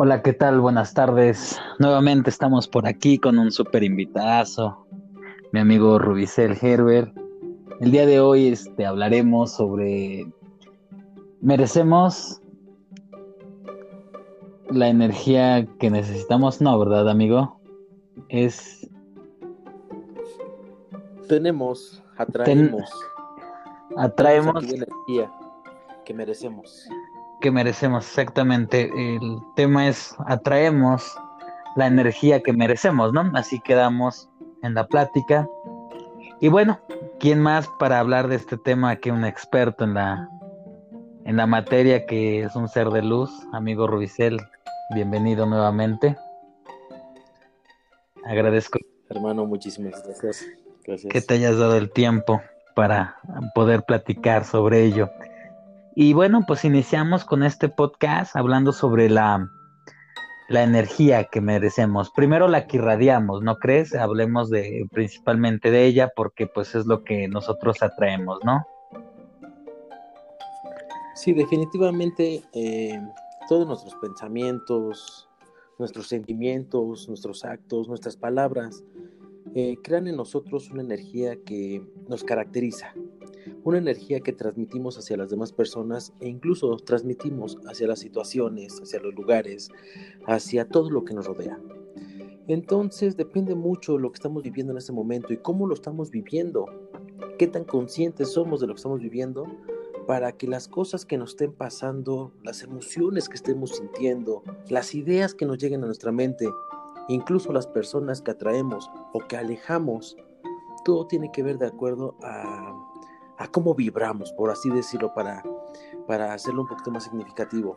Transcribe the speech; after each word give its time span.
Hola, 0.00 0.22
¿qué 0.22 0.32
tal? 0.32 0.60
Buenas 0.60 0.94
tardes. 0.94 1.60
Nuevamente 1.80 2.30
estamos 2.30 2.68
por 2.68 2.86
aquí 2.86 3.18
con 3.18 3.36
un 3.36 3.50
súper 3.50 3.82
invitadazo, 3.82 4.86
mi 5.50 5.58
amigo 5.58 5.98
Rubicel 5.98 6.56
Herbert. 6.62 7.12
El 7.80 7.90
día 7.90 8.06
de 8.06 8.20
hoy 8.20 8.46
este, 8.46 8.86
hablaremos 8.86 9.56
sobre 9.56 10.32
¿Merecemos 11.40 12.40
la 14.70 14.86
energía 14.86 15.66
que 15.80 15.90
necesitamos? 15.90 16.60
No, 16.60 16.78
¿verdad, 16.78 17.08
amigo? 17.08 17.60
Es... 18.28 18.88
Tenemos, 21.28 22.04
atraemos. 22.16 22.88
Atraemos... 23.96 24.62
La 24.62 24.76
energía 24.76 25.32
que 26.04 26.14
merecemos. 26.14 26.88
Que 27.40 27.50
merecemos, 27.50 28.06
exactamente. 28.06 28.90
El 28.94 29.38
tema 29.54 29.88
es 29.88 30.14
atraemos 30.26 31.16
la 31.76 31.86
energía 31.86 32.42
que 32.42 32.52
merecemos, 32.52 33.12
¿no? 33.12 33.30
Así 33.34 33.60
quedamos 33.60 34.28
en 34.62 34.74
la 34.74 34.86
plática. 34.86 35.48
Y 36.40 36.48
bueno, 36.48 36.80
¿quién 37.20 37.40
más 37.40 37.68
para 37.78 38.00
hablar 38.00 38.28
de 38.28 38.36
este 38.36 38.56
tema 38.56 38.96
que 38.96 39.12
un 39.12 39.24
experto 39.24 39.84
en 39.84 39.94
la 39.94 40.28
en 41.28 41.36
la 41.36 41.46
materia 41.46 42.06
que 42.06 42.40
es 42.40 42.56
un 42.56 42.70
ser 42.70 42.88
de 42.88 43.02
luz, 43.02 43.30
amigo 43.52 43.86
Rubicel, 43.86 44.40
bienvenido 44.94 45.44
nuevamente. 45.44 46.16
Agradezco. 48.24 48.78
Hermano, 49.10 49.44
muchísimas 49.44 50.02
gracias. 50.02 50.46
gracias. 50.86 51.12
Que 51.12 51.20
te 51.20 51.34
hayas 51.34 51.58
dado 51.58 51.76
el 51.76 51.90
tiempo 51.92 52.40
para 52.74 53.18
poder 53.54 53.82
platicar 53.82 54.46
sobre 54.46 54.84
ello. 54.84 55.10
Y 56.00 56.12
bueno, 56.12 56.44
pues 56.46 56.64
iniciamos 56.64 57.24
con 57.24 57.42
este 57.42 57.68
podcast 57.68 58.36
hablando 58.36 58.72
sobre 58.72 59.10
la, 59.10 59.50
la 60.48 60.62
energía 60.62 61.24
que 61.24 61.40
merecemos. 61.40 62.12
Primero 62.12 62.46
la 62.46 62.68
que 62.68 62.76
irradiamos, 62.76 63.42
¿no 63.42 63.56
crees? 63.56 63.96
Hablemos 63.96 64.48
de 64.48 64.86
principalmente 64.92 65.72
de 65.72 65.86
ella 65.86 66.12
porque 66.14 66.46
pues 66.46 66.76
es 66.76 66.86
lo 66.86 67.02
que 67.02 67.26
nosotros 67.26 67.82
atraemos, 67.82 68.38
¿no? 68.44 68.64
Sí, 71.16 71.32
definitivamente 71.32 72.44
eh, 72.52 73.02
todos 73.48 73.66
nuestros 73.66 73.96
pensamientos, 73.96 75.28
nuestros 75.80 76.06
sentimientos, 76.06 77.08
nuestros 77.08 77.44
actos, 77.44 77.88
nuestras 77.88 78.16
palabras, 78.16 78.84
eh, 79.54 79.76
crean 79.82 80.06
en 80.08 80.16
nosotros 80.16 80.70
una 80.70 80.82
energía 80.82 81.36
que 81.36 81.82
nos 82.08 82.24
caracteriza, 82.24 82.94
una 83.64 83.78
energía 83.78 84.20
que 84.20 84.32
transmitimos 84.32 84.98
hacia 84.98 85.16
las 85.16 85.30
demás 85.30 85.52
personas 85.52 86.12
e 86.20 86.28
incluso 86.28 86.76
transmitimos 86.76 87.58
hacia 87.66 87.86
las 87.86 87.98
situaciones, 87.98 88.80
hacia 88.80 89.00
los 89.00 89.14
lugares, 89.14 89.70
hacia 90.26 90.68
todo 90.68 90.90
lo 90.90 91.04
que 91.04 91.14
nos 91.14 91.26
rodea. 91.26 91.58
Entonces 92.46 93.16
depende 93.16 93.54
mucho 93.54 93.94
de 93.94 94.00
lo 94.00 94.10
que 94.10 94.16
estamos 94.16 94.42
viviendo 94.42 94.72
en 94.72 94.78
ese 94.78 94.92
momento 94.92 95.32
y 95.32 95.36
cómo 95.36 95.66
lo 95.66 95.74
estamos 95.74 96.10
viviendo, 96.10 96.66
qué 97.38 97.46
tan 97.46 97.64
conscientes 97.64 98.32
somos 98.32 98.60
de 98.60 98.66
lo 98.66 98.74
que 98.74 98.78
estamos 98.78 99.00
viviendo 99.00 99.46
para 100.06 100.32
que 100.32 100.46
las 100.46 100.68
cosas 100.68 101.04
que 101.04 101.18
nos 101.18 101.30
estén 101.30 101.52
pasando, 101.52 102.32
las 102.42 102.62
emociones 102.62 103.28
que 103.28 103.34
estemos 103.34 103.76
sintiendo, 103.76 104.42
las 104.70 104.94
ideas 104.94 105.34
que 105.34 105.44
nos 105.44 105.58
lleguen 105.58 105.82
a 105.82 105.86
nuestra 105.86 106.12
mente, 106.12 106.48
incluso 107.08 107.52
las 107.52 107.66
personas 107.66 108.22
que 108.22 108.30
atraemos 108.30 108.90
o 109.12 109.20
que 109.20 109.36
alejamos, 109.36 110.16
todo 110.84 111.06
tiene 111.06 111.30
que 111.32 111.42
ver 111.42 111.58
de 111.58 111.66
acuerdo 111.66 112.16
a, 112.22 112.74
cómo 113.52 113.74
vibramos, 113.74 114.32
por 114.32 114.50
así 114.50 114.70
decirlo, 114.70 115.12
para, 115.14 115.42
para 116.06 116.34
hacerlo 116.34 116.62
un 116.62 116.68
poquito 116.68 116.90
más 116.90 117.04
significativo. 117.04 117.76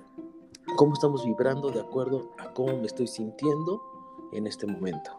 Cómo 0.78 0.94
estamos 0.94 1.26
vibrando 1.26 1.70
de 1.70 1.82
acuerdo 1.82 2.32
a 2.40 2.52
cómo 2.54 2.78
me 2.78 2.86
estoy 2.86 3.08
sintiendo 3.08 3.82
en 4.34 4.48
este 4.48 4.68
momento. 4.68 5.12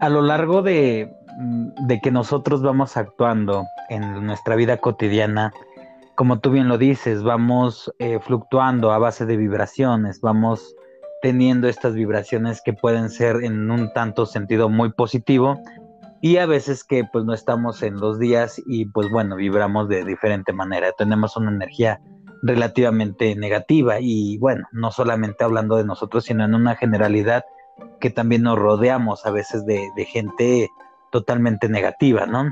A 0.00 0.08
lo 0.08 0.22
largo 0.22 0.62
de, 0.62 1.10
Mm, 1.40 1.86
de 1.86 2.00
que 2.00 2.10
nosotros 2.10 2.62
vamos 2.62 2.98
actuando 2.98 3.64
en 3.88 4.26
nuestra 4.26 4.56
vida 4.56 4.76
cotidiana, 4.76 5.54
como 6.14 6.38
tú 6.38 6.50
bien 6.50 6.68
lo 6.68 6.76
dices, 6.76 7.22
vamos 7.22 7.90
eh, 7.98 8.18
fluctuando 8.20 8.92
a 8.92 8.98
base 8.98 9.24
de 9.24 9.38
vibraciones, 9.38 10.20
vamos 10.20 10.74
teniendo 11.22 11.68
estas 11.68 11.94
vibraciones 11.94 12.62
que 12.64 12.72
pueden 12.72 13.10
ser 13.10 13.44
en 13.44 13.70
un 13.70 13.92
tanto 13.92 14.26
sentido 14.26 14.68
muy 14.68 14.92
positivo 14.92 15.60
y 16.20 16.36
a 16.36 16.46
veces 16.46 16.84
que 16.84 17.04
pues 17.04 17.24
no 17.24 17.32
estamos 17.32 17.82
en 17.82 17.94
los 17.94 18.18
días 18.18 18.60
y 18.66 18.86
pues 18.86 19.10
bueno, 19.10 19.36
vibramos 19.36 19.88
de 19.88 20.04
diferente 20.04 20.52
manera, 20.52 20.92
tenemos 20.92 21.36
una 21.36 21.50
energía 21.50 22.00
relativamente 22.42 23.34
negativa 23.36 24.00
y 24.00 24.38
bueno, 24.38 24.66
no 24.72 24.90
solamente 24.90 25.44
hablando 25.44 25.76
de 25.76 25.84
nosotros, 25.84 26.24
sino 26.24 26.44
en 26.44 26.54
una 26.54 26.76
generalidad 26.76 27.44
que 28.00 28.10
también 28.10 28.42
nos 28.42 28.58
rodeamos 28.58 29.26
a 29.26 29.30
veces 29.30 29.64
de, 29.66 29.88
de 29.96 30.04
gente 30.04 30.68
totalmente 31.10 31.68
negativa, 31.68 32.26
¿no? 32.26 32.50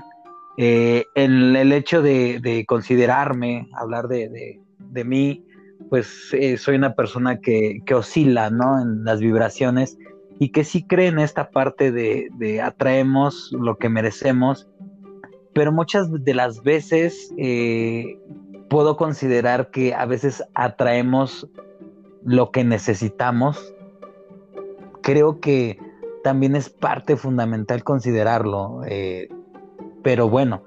Eh, 0.61 1.05
el, 1.15 1.73
hecho 1.73 2.03
de, 2.03 2.65
considerarme, 2.67 3.69
hablar 3.75 4.09
de, 4.09 4.59
de, 4.77 5.05
mí, 5.05 5.47
pues 5.89 6.31
eh, 6.33 6.57
soy 6.57 6.77
una 6.77 6.95
persona 6.95 7.41
que, 7.41 7.83
oscila, 7.95 8.51
¿no? 8.51 8.81
En 8.81 9.05
las 9.05 9.21
vibraciones 9.21 9.99
y 10.39 10.51
que 10.51 10.65
sí 10.65 10.87
cree 10.87 11.09
en 11.09 11.19
esta 11.19 11.51
parte 11.51 11.91
de, 11.91 12.29
de 12.39 12.61
atraemos 12.61 13.51
lo 13.53 13.77
que 13.77 13.89
merecemos, 13.89 14.69
pero 15.53 15.73
muchas 15.73 16.09
de 16.25 16.35
las 16.35 16.63
veces 16.63 17.33
eh, 17.37 18.19
puedo 18.69 18.97
considerar 18.97 19.71
que 19.71 19.95
a 19.95 20.07
veces 20.07 20.45
atraemos 20.55 21.49
lo 22.25 22.51
que 22.51 22.65
necesitamos. 22.65 23.75
Creo 25.03 25.41
que 25.41 25.79
también 26.23 26.57
es 26.57 26.69
parte 26.69 27.17
fundamental 27.17 27.83
considerarlo. 27.83 28.83
Eh, 28.87 29.29
pero 30.03 30.29
bueno, 30.29 30.63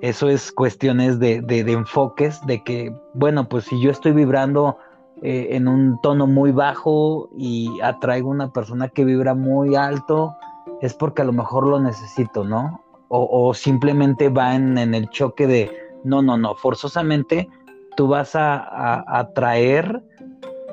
eso 0.00 0.28
es 0.28 0.52
cuestiones 0.52 1.18
de, 1.18 1.42
enfoques, 1.48 2.44
de 2.46 2.62
que, 2.62 2.94
bueno, 3.14 3.48
pues 3.48 3.64
si 3.64 3.80
yo 3.80 3.90
estoy 3.90 4.12
vibrando 4.12 4.78
eh, 5.22 5.48
en 5.52 5.68
un 5.68 6.00
tono 6.02 6.26
muy 6.26 6.52
bajo 6.52 7.30
y 7.36 7.80
atraigo 7.80 8.30
una 8.30 8.52
persona 8.52 8.88
que 8.88 9.04
vibra 9.04 9.34
muy 9.34 9.74
alto, 9.74 10.36
es 10.82 10.94
porque 10.94 11.22
a 11.22 11.24
lo 11.24 11.32
mejor 11.32 11.66
lo 11.66 11.80
necesito, 11.80 12.44
¿no? 12.44 12.82
O, 13.08 13.54
simplemente 13.54 14.28
va 14.28 14.56
en, 14.56 14.76
el 14.76 15.08
choque 15.10 15.46
de, 15.46 15.70
no, 16.02 16.22
no, 16.22 16.36
no, 16.36 16.56
forzosamente 16.56 17.48
tú 17.96 18.08
vas 18.08 18.34
a 18.34 19.04
atraer 19.06 20.02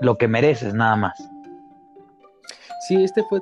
lo 0.01 0.17
que 0.17 0.27
mereces, 0.27 0.73
nada 0.73 0.95
más. 0.95 1.29
Sí, 2.87 3.01
este 3.01 3.23
fue 3.23 3.41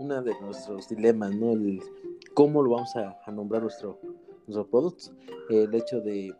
uno 0.00 0.22
de 0.22 0.34
nuestros 0.40 0.88
dilemas, 0.88 1.32
¿no? 1.32 1.52
El, 1.52 1.80
¿Cómo 2.34 2.62
lo 2.62 2.70
vamos 2.70 2.96
a, 2.96 3.30
nombrar 3.30 3.62
nuestro, 3.62 4.00
producto? 4.68 5.12
El 5.50 5.74
hecho 5.74 6.00
de, 6.00 6.34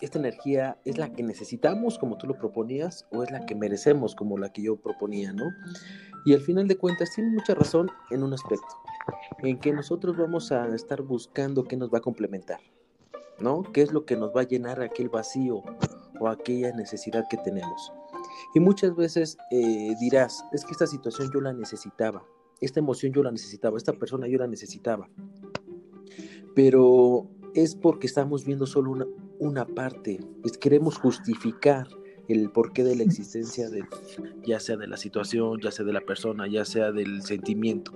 ¿esta 0.00 0.18
energía 0.18 0.78
es 0.84 0.98
la 0.98 1.12
que 1.12 1.22
necesitamos 1.22 1.98
como 1.98 2.18
tú 2.18 2.26
lo 2.26 2.38
proponías 2.38 3.06
o 3.10 3.22
es 3.22 3.30
la 3.30 3.46
que 3.46 3.54
merecemos 3.54 4.14
como 4.14 4.38
la 4.38 4.52
que 4.52 4.62
yo 4.62 4.76
proponía, 4.76 5.32
¿no? 5.32 5.44
Y 6.24 6.34
al 6.34 6.40
final 6.40 6.68
de 6.68 6.76
cuentas 6.76 7.10
tiene 7.14 7.30
mucha 7.30 7.54
razón 7.54 7.90
en 8.10 8.22
un 8.22 8.32
aspecto, 8.32 8.76
en 9.38 9.58
que 9.58 9.72
nosotros 9.72 10.16
vamos 10.16 10.52
a 10.52 10.72
estar 10.74 11.02
buscando 11.02 11.64
qué 11.64 11.76
nos 11.76 11.92
va 11.92 11.98
a 11.98 12.02
complementar, 12.02 12.60
¿no? 13.40 13.62
¿Qué 13.72 13.82
es 13.82 13.92
lo 13.92 14.04
que 14.04 14.16
nos 14.16 14.34
va 14.34 14.42
a 14.42 14.46
llenar 14.46 14.80
aquel 14.80 15.08
vacío 15.08 15.62
o 16.20 16.28
aquella 16.28 16.72
necesidad 16.72 17.26
que 17.28 17.38
tenemos? 17.38 17.92
Y 18.54 18.60
muchas 18.60 18.94
veces 18.94 19.36
eh, 19.50 19.94
dirás, 19.98 20.44
es 20.52 20.64
que 20.64 20.72
esta 20.72 20.86
situación 20.86 21.30
yo 21.32 21.40
la 21.40 21.52
necesitaba, 21.52 22.24
esta 22.60 22.80
emoción 22.80 23.12
yo 23.12 23.22
la 23.22 23.32
necesitaba, 23.32 23.76
esta 23.76 23.92
persona 23.92 24.28
yo 24.28 24.38
la 24.38 24.46
necesitaba. 24.46 25.08
Pero 26.54 27.28
es 27.54 27.74
porque 27.74 28.06
estamos 28.06 28.44
viendo 28.44 28.66
solo 28.66 29.08
una, 29.38 29.66
parte, 29.66 30.20
queremos 30.60 30.96
justificar 30.98 31.88
el 32.28 32.50
porqué 32.50 32.84
de 32.84 32.96
la 32.96 33.02
existencia 33.02 33.68
de, 33.68 33.84
ya 34.44 34.60
sea 34.60 34.76
de 34.76 34.86
la 34.86 34.96
situación, 34.96 35.60
ya 35.60 35.70
sea 35.70 35.84
de 35.84 35.92
la 35.92 36.00
persona, 36.00 36.46
ya 36.46 36.64
sea 36.64 36.92
del 36.92 37.22
sentimiento. 37.22 37.92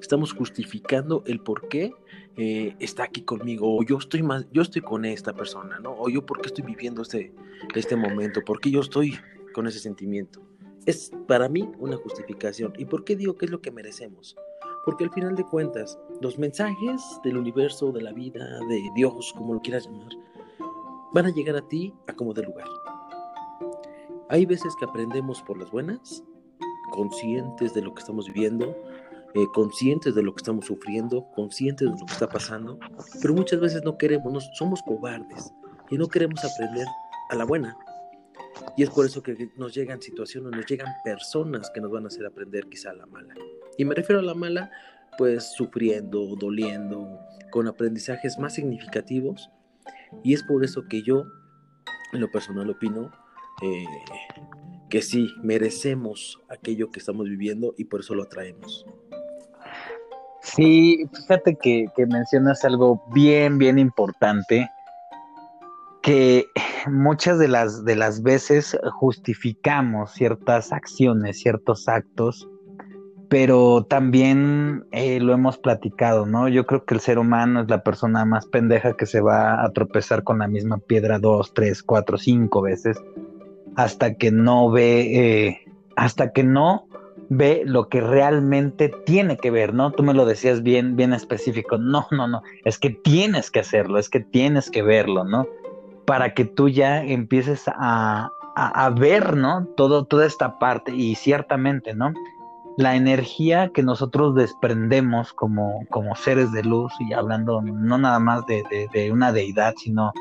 Estamos 0.00 0.32
justificando 0.32 1.22
el 1.26 1.40
por 1.40 1.68
qué 1.68 1.92
eh, 2.36 2.76
está 2.78 3.04
aquí 3.04 3.22
conmigo, 3.22 3.82
yo 3.82 3.98
estoy 3.98 4.22
más, 4.22 4.46
yo 4.52 4.62
estoy 4.62 4.82
con 4.82 5.04
esta 5.04 5.34
persona, 5.34 5.80
¿no? 5.80 5.94
O 5.98 6.08
yo 6.08 6.24
por 6.24 6.40
qué 6.40 6.48
estoy 6.48 6.64
viviendo 6.64 7.02
este, 7.02 7.32
este 7.74 7.96
momento, 7.96 8.42
por 8.44 8.60
qué 8.60 8.70
yo 8.70 8.80
estoy 8.80 9.18
con 9.52 9.66
ese 9.66 9.78
sentimiento 9.78 10.46
es 10.86 11.10
para 11.26 11.48
mí 11.48 11.68
una 11.78 11.96
justificación. 11.96 12.72
¿Y 12.78 12.86
por 12.86 13.04
qué 13.04 13.16
digo 13.16 13.36
que 13.36 13.46
es 13.46 13.50
lo 13.50 13.60
que 13.60 13.72
merecemos? 13.72 14.36
Porque 14.86 15.04
al 15.04 15.10
final 15.10 15.34
de 15.34 15.44
cuentas, 15.44 15.98
los 16.22 16.38
mensajes 16.38 17.02
del 17.24 17.36
universo, 17.36 17.90
de 17.92 18.02
la 18.02 18.12
vida, 18.12 18.60
de 18.68 18.88
Dios, 18.94 19.34
como 19.36 19.52
lo 19.52 19.60
quieras 19.60 19.86
llamar, 19.86 20.12
van 21.12 21.26
a 21.26 21.30
llegar 21.30 21.56
a 21.56 21.68
ti 21.68 21.92
a 22.06 22.14
como 22.14 22.32
de 22.32 22.44
lugar. 22.44 22.68
Hay 24.28 24.46
veces 24.46 24.74
que 24.76 24.84
aprendemos 24.84 25.42
por 25.42 25.58
las 25.58 25.70
buenas, 25.72 26.22
conscientes 26.92 27.74
de 27.74 27.82
lo 27.82 27.94
que 27.94 28.00
estamos 28.00 28.26
viviendo, 28.26 28.76
eh, 29.34 29.44
conscientes 29.52 30.14
de 30.14 30.22
lo 30.22 30.32
que 30.34 30.40
estamos 30.40 30.66
sufriendo, 30.66 31.26
conscientes 31.34 31.86
de 31.88 31.98
lo 31.98 32.06
que 32.06 32.12
está 32.12 32.28
pasando, 32.28 32.78
pero 33.20 33.34
muchas 33.34 33.60
veces 33.60 33.82
no 33.84 33.98
queremos, 33.98 34.48
somos 34.54 34.80
cobardes 34.82 35.52
y 35.90 35.98
no 35.98 36.06
queremos 36.06 36.44
aprender 36.44 36.86
a 37.30 37.34
la 37.34 37.44
buena. 37.44 37.76
Y 38.76 38.82
es 38.82 38.90
por 38.90 39.04
eso 39.04 39.22
que 39.22 39.50
nos 39.56 39.74
llegan 39.74 40.00
situaciones, 40.00 40.52
nos 40.52 40.64
llegan 40.66 40.92
personas 41.04 41.70
que 41.70 41.80
nos 41.80 41.90
van 41.90 42.04
a 42.04 42.06
hacer 42.06 42.24
aprender 42.24 42.68
quizá 42.68 42.90
a 42.90 42.94
la 42.94 43.06
mala. 43.06 43.34
Y 43.78 43.84
me 43.84 43.94
refiero 43.94 44.20
a 44.20 44.24
la 44.24 44.34
mala, 44.34 44.70
pues 45.18 45.52
sufriendo, 45.52 46.36
doliendo, 46.36 47.20
con 47.50 47.68
aprendizajes 47.68 48.38
más 48.38 48.54
significativos. 48.54 49.50
Y 50.22 50.34
es 50.34 50.42
por 50.42 50.64
eso 50.64 50.86
que 50.88 51.02
yo, 51.02 51.24
en 52.12 52.20
lo 52.20 52.30
personal, 52.30 52.70
opino 52.70 53.10
eh, 53.62 53.84
que 54.88 55.02
sí, 55.02 55.28
merecemos 55.42 56.40
aquello 56.48 56.90
que 56.90 57.00
estamos 57.00 57.28
viviendo 57.28 57.74
y 57.76 57.84
por 57.84 58.00
eso 58.00 58.14
lo 58.14 58.24
atraemos. 58.24 58.86
Sí, 60.42 61.08
fíjate 61.12 61.56
que, 61.56 61.86
que 61.96 62.06
mencionas 62.06 62.64
algo 62.64 63.02
bien, 63.12 63.58
bien 63.58 63.78
importante 63.78 64.70
que 66.06 66.46
muchas 66.86 67.40
de 67.40 67.48
las, 67.48 67.84
de 67.84 67.96
las 67.96 68.22
veces 68.22 68.78
justificamos 68.92 70.12
ciertas 70.12 70.72
acciones, 70.72 71.40
ciertos 71.40 71.88
actos, 71.88 72.48
pero 73.28 73.84
también 73.88 74.84
eh, 74.92 75.20
lo 75.20 75.32
hemos 75.32 75.58
platicado, 75.58 76.26
¿no? 76.26 76.48
Yo 76.48 76.66
creo 76.66 76.84
que 76.84 76.94
el 76.94 77.00
ser 77.00 77.18
humano 77.18 77.60
es 77.60 77.68
la 77.68 77.82
persona 77.82 78.24
más 78.24 78.46
pendeja 78.46 78.96
que 78.96 79.06
se 79.06 79.20
va 79.20 79.64
a 79.64 79.70
tropezar 79.72 80.22
con 80.22 80.38
la 80.38 80.48
misma 80.48 80.78
piedra 80.78 81.18
dos, 81.18 81.52
tres, 81.54 81.82
cuatro, 81.82 82.18
cinco 82.18 82.62
veces, 82.62 83.02
hasta 83.74 84.14
que 84.14 84.30
no 84.30 84.70
ve, 84.70 85.46
eh, 85.46 85.60
hasta 85.96 86.32
que 86.32 86.44
no 86.44 86.86
ve 87.28 87.62
lo 87.64 87.88
que 87.88 88.00
realmente 88.00 88.92
tiene 89.04 89.36
que 89.36 89.50
ver, 89.50 89.74
¿no? 89.74 89.90
Tú 89.90 90.02
me 90.02 90.14
lo 90.14 90.24
decías 90.26 90.62
bien, 90.62 90.96
bien 90.96 91.12
específico. 91.12 91.78
No, 91.78 92.06
no, 92.12 92.28
no, 92.28 92.42
es 92.64 92.78
que 92.78 92.90
tienes 92.90 93.50
que 93.50 93.60
hacerlo, 93.60 93.98
es 93.98 94.08
que 94.08 94.20
tienes 94.20 94.70
que 94.70 94.82
verlo, 94.82 95.24
¿no? 95.24 95.46
para 96.06 96.32
que 96.32 96.44
tú 96.44 96.68
ya 96.68 97.02
empieces 97.02 97.64
a, 97.66 98.30
ver, 98.98 99.36
¿no? 99.36 99.66
Todo, 99.76 100.04
toda 100.04 100.24
esta 100.24 100.58
parte 100.58 100.94
y 100.94 101.14
ciertamente, 101.16 101.94
¿no? 101.94 102.14
La 102.76 102.94
energía 102.94 103.70
que 103.72 103.82
nosotros 103.82 104.34
desprendemos 104.34 105.32
como, 105.32 105.80
como 105.90 106.14
seres 106.14 106.52
de 106.52 106.62
luz 106.62 106.92
y 107.00 107.12
hablando 107.12 107.62
no 107.62 107.98
nada 107.98 108.18
más 108.18 108.44
de, 108.46 109.10
una 109.10 109.32
deidad, 109.32 109.74
sino 109.76 110.12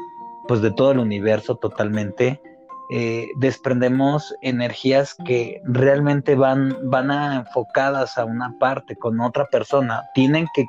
pues 0.47 0.61
de 0.61 0.71
todo 0.71 0.91
el 0.91 0.99
universo 0.99 1.55
totalmente, 1.55 2.41
eh, 2.91 3.27
desprendemos 3.37 4.33
energías 4.41 5.15
que 5.25 5.59
realmente 5.65 6.35
van, 6.35 6.77
van 6.83 7.11
a 7.11 7.35
enfocadas 7.37 8.17
a 8.17 8.25
una 8.25 8.57
parte 8.59 8.95
con 8.95 9.19
otra 9.19 9.45
persona, 9.45 10.03
tienen 10.13 10.47
que 10.53 10.65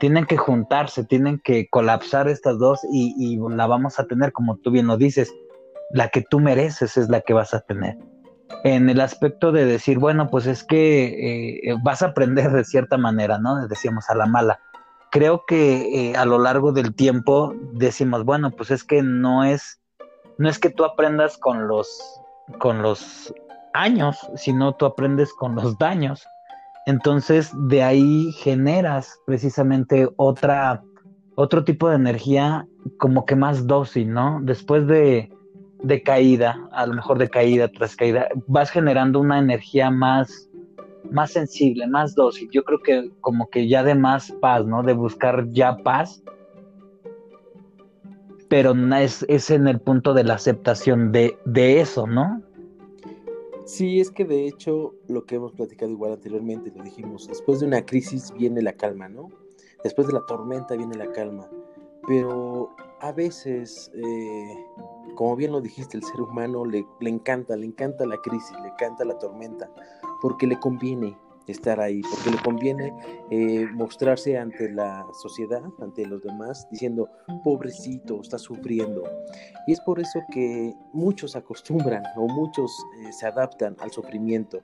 tienen 0.00 0.24
que 0.24 0.38
juntarse, 0.38 1.04
tienen 1.04 1.38
que 1.44 1.68
colapsar 1.68 2.26
estas 2.26 2.58
dos 2.58 2.80
y, 2.90 3.38
la 3.50 3.66
vamos 3.66 4.00
a 4.00 4.06
tener, 4.06 4.32
como 4.32 4.56
tú 4.56 4.70
bien 4.70 4.86
lo 4.86 4.96
dices, 4.96 5.32
la 5.92 6.08
que 6.08 6.22
tú 6.22 6.40
mereces 6.40 6.96
es 6.96 7.10
la 7.10 7.20
que 7.20 7.34
vas 7.34 7.52
a 7.52 7.60
tener. 7.60 7.98
En 8.62 8.90
el 8.90 9.00
aspecto 9.00 9.52
de 9.52 9.64
decir, 9.64 9.98
bueno, 9.98 10.28
pues 10.28 10.46
es 10.46 10.64
que 10.64 11.70
eh, 11.70 11.76
vas 11.82 12.02
a 12.02 12.08
aprender 12.08 12.50
de 12.52 12.64
cierta 12.64 12.98
manera, 12.98 13.38
¿no? 13.38 13.66
Decíamos 13.66 14.10
a 14.10 14.14
la 14.14 14.26
mala. 14.26 14.60
Creo 15.10 15.44
que 15.46 16.10
eh, 16.10 16.16
a 16.16 16.24
lo 16.26 16.38
largo 16.38 16.72
del 16.72 16.94
tiempo 16.94 17.54
decimos, 17.72 18.24
bueno, 18.24 18.50
pues 18.50 18.70
es 18.70 18.84
que 18.84 19.02
no 19.02 19.44
es, 19.44 19.80
no 20.38 20.48
es 20.48 20.58
que 20.58 20.70
tú 20.70 20.84
aprendas 20.84 21.38
con 21.38 21.68
los, 21.68 22.20
con 22.58 22.82
los 22.82 23.32
años, 23.72 24.18
sino 24.36 24.74
tú 24.74 24.84
aprendes 24.86 25.32
con 25.32 25.54
los 25.54 25.78
daños. 25.78 26.26
Entonces, 26.86 27.50
de 27.68 27.82
ahí 27.82 28.32
generas 28.32 29.18
precisamente 29.26 30.08
otra, 30.16 30.82
otro 31.34 31.64
tipo 31.64 31.88
de 31.88 31.96
energía 31.96 32.66
como 32.98 33.24
que 33.24 33.36
más 33.36 33.66
dócil, 33.66 34.12
¿no? 34.12 34.40
Después 34.42 34.86
de, 34.86 35.30
de 35.82 36.02
caída, 36.02 36.68
a 36.72 36.86
lo 36.86 36.94
mejor 36.94 37.18
de 37.18 37.28
caída 37.28 37.68
tras 37.68 37.96
caída, 37.96 38.28
vas 38.46 38.70
generando 38.70 39.20
una 39.20 39.38
energía 39.38 39.90
más, 39.90 40.48
más 41.10 41.32
sensible, 41.32 41.86
más 41.86 42.14
dócil. 42.14 42.48
Yo 42.52 42.64
creo 42.64 42.80
que 42.80 43.10
como 43.20 43.48
que 43.48 43.68
ya 43.68 43.82
de 43.82 43.94
más 43.94 44.32
paz, 44.40 44.66
¿no? 44.66 44.82
De 44.82 44.92
buscar 44.92 45.48
ya 45.50 45.76
paz. 45.78 46.22
Pero 48.48 48.74
es, 48.96 49.24
es 49.28 49.50
en 49.50 49.68
el 49.68 49.80
punto 49.80 50.12
de 50.12 50.24
la 50.24 50.34
aceptación 50.34 51.12
de, 51.12 51.38
de 51.44 51.80
eso, 51.80 52.06
¿no? 52.06 52.42
Sí, 53.64 54.00
es 54.00 54.10
que 54.10 54.24
de 54.24 54.48
hecho 54.48 54.94
lo 55.06 55.24
que 55.24 55.36
hemos 55.36 55.52
platicado 55.52 55.92
igual 55.92 56.14
anteriormente, 56.14 56.72
lo 56.74 56.82
dijimos, 56.82 57.28
después 57.28 57.60
de 57.60 57.66
una 57.66 57.86
crisis 57.86 58.32
viene 58.36 58.62
la 58.62 58.72
calma, 58.72 59.08
¿no? 59.08 59.28
Después 59.84 60.08
de 60.08 60.14
la 60.14 60.26
tormenta 60.26 60.74
viene 60.74 60.96
la 60.96 61.12
calma. 61.12 61.48
Pero 62.08 62.74
a 63.00 63.12
veces, 63.12 63.90
eh, 63.94 64.66
como 65.14 65.36
bien 65.36 65.52
lo 65.52 65.60
dijiste, 65.60 65.96
el 65.96 66.04
ser 66.04 66.20
humano 66.20 66.64
le, 66.64 66.86
le 67.00 67.10
encanta, 67.10 67.56
le 67.56 67.66
encanta 67.66 68.06
la 68.06 68.18
crisis, 68.18 68.56
le 68.62 68.68
encanta 68.68 69.04
la 69.04 69.18
tormenta, 69.18 69.70
porque 70.20 70.46
le 70.46 70.58
conviene, 70.58 71.16
estar 71.50 71.80
ahí, 71.80 72.02
porque 72.02 72.30
le 72.30 72.42
conviene 72.42 72.92
eh, 73.30 73.66
mostrarse 73.72 74.38
ante 74.38 74.70
la 74.70 75.06
sociedad, 75.20 75.62
ante 75.80 76.06
los 76.06 76.22
demás, 76.22 76.66
diciendo, 76.70 77.08
pobrecito, 77.44 78.20
está 78.20 78.38
sufriendo. 78.38 79.04
Y 79.66 79.72
es 79.72 79.80
por 79.80 80.00
eso 80.00 80.20
que 80.32 80.74
muchos 80.92 81.36
acostumbran 81.36 82.02
o 82.16 82.28
muchos 82.28 82.72
eh, 83.00 83.12
se 83.12 83.26
adaptan 83.26 83.76
al 83.80 83.90
sufrimiento. 83.90 84.60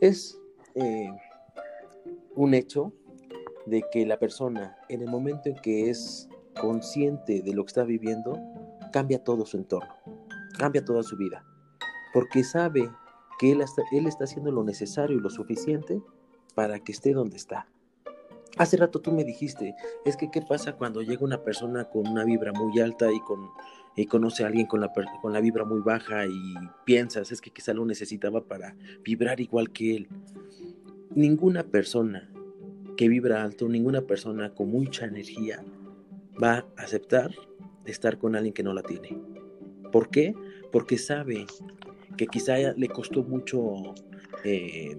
Es 0.00 0.38
eh, 0.74 1.10
un 2.34 2.54
hecho 2.54 2.92
de 3.66 3.84
que 3.92 4.04
la 4.06 4.18
persona, 4.18 4.76
en 4.88 5.02
el 5.02 5.08
momento 5.08 5.48
en 5.48 5.56
que 5.56 5.90
es 5.90 6.28
consciente 6.60 7.42
de 7.42 7.54
lo 7.54 7.64
que 7.64 7.68
está 7.68 7.84
viviendo, 7.84 8.38
cambia 8.92 9.22
todo 9.22 9.46
su 9.46 9.56
entorno, 9.56 9.94
cambia 10.58 10.84
toda 10.84 11.02
su 11.02 11.16
vida, 11.16 11.44
porque 12.12 12.44
sabe 12.44 12.90
que 13.38 13.52
él 13.52 13.60
está, 13.60 13.82
haciendo 14.24 14.52
lo 14.52 14.62
necesario 14.62 15.16
y 15.16 15.20
lo 15.20 15.30
suficiente 15.30 16.00
para 16.54 16.78
que 16.78 16.92
esté 16.92 17.12
donde 17.12 17.36
está. 17.36 17.66
Hace 18.58 18.76
rato 18.76 19.00
tú 19.00 19.12
me 19.12 19.24
dijiste, 19.24 19.74
es 20.04 20.16
que 20.16 20.30
qué 20.30 20.42
pasa 20.42 20.74
cuando 20.74 21.00
llega 21.00 21.24
una 21.24 21.42
persona 21.42 21.86
con 21.86 22.06
una 22.06 22.24
vibra 22.24 22.52
muy 22.52 22.78
alta 22.80 23.10
y, 23.10 23.18
con, 23.20 23.48
y 23.96 24.04
conoce 24.06 24.44
a 24.44 24.48
alguien 24.48 24.66
con 24.66 24.82
la, 24.82 24.92
con 25.22 25.32
la 25.32 25.40
vibra 25.40 25.64
muy 25.64 25.80
baja 25.80 26.26
y 26.26 26.54
piensas, 26.84 27.32
es 27.32 27.40
que 27.40 27.50
quizá 27.50 27.72
lo 27.72 27.86
necesitaba 27.86 28.44
para 28.44 28.76
vibrar 29.02 29.40
igual 29.40 29.70
que 29.72 29.96
él. 29.96 30.08
Ninguna 31.14 31.64
persona 31.64 32.30
que 32.98 33.08
vibra 33.08 33.42
alto, 33.42 33.70
ninguna 33.70 34.02
persona 34.02 34.54
con 34.54 34.70
mucha 34.70 35.06
energía 35.06 35.64
va 36.40 36.66
a 36.76 36.82
aceptar 36.82 37.30
estar 37.84 38.18
con 38.18 38.36
alguien 38.36 38.54
que 38.54 38.62
no 38.62 38.72
la 38.72 38.82
tiene. 38.82 39.18
¿Por 39.90 40.08
qué? 40.10 40.34
Porque 40.70 40.98
sabe 40.98 41.46
que 42.16 42.26
quizá 42.26 42.56
le 42.76 42.88
costó 42.88 43.22
mucho 43.22 43.94
eh, 44.44 44.96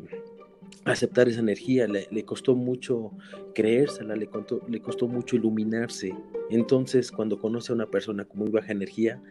aceptar 0.85 1.27
esa 1.27 1.39
energía, 1.39 1.87
le, 1.87 2.25
costó 2.25 2.55
mucho 2.55 3.11
creérsela, 3.55 4.15
le, 4.15 4.29
le 4.67 4.81
costó 4.81 5.07
mucho 5.07 5.35
iluminarse. 5.35 6.13
Entonces, 6.49 7.11
cuando 7.11 7.39
conoce 7.39 7.71
a 7.71 7.75
una 7.75 7.87
persona 7.89 8.25
con 8.25 8.39
muy 8.39 8.49
baja 8.49 8.71
energía, 8.71 9.21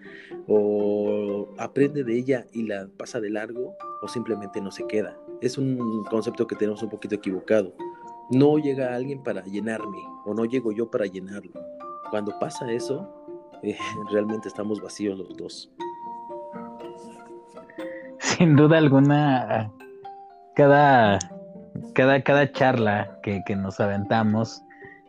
o 0.47 1.49
aprende 1.59 2.05
de 2.05 2.17
ella 2.17 2.47
y 2.53 2.65
la 2.65 2.89
pasa 2.97 3.21
de 3.21 3.31
largo, 3.31 3.77
o 4.03 4.09
simplemente 4.09 4.61
no 4.61 4.71
se 4.71 4.87
queda. 4.87 5.17
Es 5.41 5.59
un 5.59 6.05
concepto 6.05 6.47
que 6.47 6.57
tenemos 6.57 6.83
un 6.83 6.89
poquito 6.89 7.15
equivocado. 7.15 7.75
No 8.31 8.59
llega 8.59 8.95
alguien 8.95 9.23
para 9.23 9.45
llenarme, 9.45 9.99
o 10.25 10.35
no 10.35 10.45
llego 10.45 10.73
yo 10.73 10.91
para 10.91 11.07
llenarlo. 11.07 11.53
Cuando 12.13 12.39
pasa 12.39 12.71
eso, 12.71 13.09
eh, 13.63 13.75
realmente 14.11 14.47
estamos 14.47 14.83
vacíos 14.83 15.19
los 15.19 15.35
dos 15.35 15.73
sin 18.21 18.55
duda 18.55 18.77
alguna, 18.79 19.73
cada, 20.55 21.19
cada, 21.95 22.23
cada 22.23 22.53
charla 22.53 23.19
que, 23.23 23.43
nos 23.57 23.81
aventamos, 23.81 24.63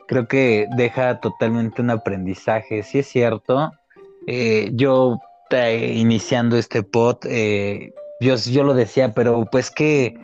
creo 0.07 0.27
que 0.27 0.67
deja 0.77 1.19
totalmente 1.19 1.81
un 1.81 1.89
aprendizaje. 1.89 2.83
Si 2.83 2.99
es 2.99 3.07
cierto, 3.07 3.71
eh, 4.27 4.71
yo 4.73 5.19
eh, 5.51 5.93
iniciando 5.95 6.57
este 6.57 6.83
pod, 6.83 7.17
yo, 8.19 8.35
yo 8.35 8.63
lo 8.63 8.73
decía, 8.73 9.13
pero 9.13 9.45
pues 9.51 9.69
que 9.69 10.15